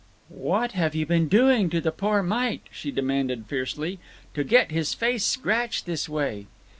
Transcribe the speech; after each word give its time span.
"What 0.33 0.71
have 0.71 0.95
you 0.95 1.05
been 1.05 1.27
doing 1.27 1.69
to 1.69 1.79
the 1.79 1.91
poor 1.91 2.23
mite?" 2.23 2.63
she 2.71 2.89
demanded 2.89 3.45
fiercely, 3.45 3.99
"to 4.33 4.43
get 4.43 4.71
his 4.71 4.95
face 4.95 5.23
scratched 5.23 5.85
this 5.85 6.09
way?" 6.09 6.47